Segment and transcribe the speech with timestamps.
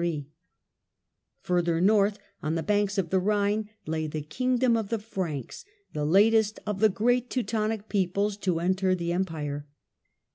[0.00, 0.24] The
[1.42, 6.06] Farther North, on the banks of the Rhine, lay the kingdom of the Franks, the
[6.06, 9.66] latest of the great Teutonic peoples to enter the Empire.